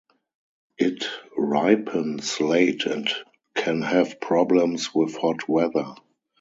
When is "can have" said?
3.53-4.19